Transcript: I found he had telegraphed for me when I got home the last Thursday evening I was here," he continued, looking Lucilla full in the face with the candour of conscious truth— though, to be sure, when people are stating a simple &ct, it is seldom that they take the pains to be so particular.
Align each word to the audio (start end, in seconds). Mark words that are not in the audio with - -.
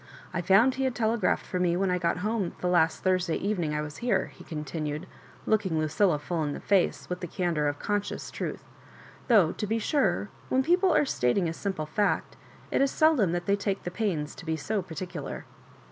I 0.33 0.41
found 0.41 0.73
he 0.73 0.83
had 0.85 0.95
telegraphed 0.95 1.45
for 1.45 1.59
me 1.59 1.77
when 1.77 1.91
I 1.91 1.99
got 1.99 2.17
home 2.25 2.53
the 2.59 2.67
last 2.67 3.03
Thursday 3.03 3.35
evening 3.35 3.75
I 3.75 3.83
was 3.83 3.97
here," 3.97 4.31
he 4.33 4.43
continued, 4.43 5.05
looking 5.45 5.77
Lucilla 5.77 6.17
full 6.17 6.43
in 6.43 6.53
the 6.53 6.59
face 6.59 7.07
with 7.07 7.19
the 7.19 7.27
candour 7.27 7.67
of 7.67 7.77
conscious 7.77 8.31
truth— 8.31 8.63
though, 9.27 9.51
to 9.51 9.67
be 9.67 9.77
sure, 9.77 10.29
when 10.49 10.63
people 10.63 10.91
are 10.91 11.05
stating 11.05 11.47
a 11.47 11.53
simple 11.53 11.87
&ct, 11.95 12.35
it 12.71 12.81
is 12.81 12.89
seldom 12.89 13.31
that 13.33 13.45
they 13.45 13.55
take 13.55 13.83
the 13.83 13.91
pains 13.91 14.33
to 14.33 14.45
be 14.47 14.55
so 14.57 14.81
particular. 14.81 15.45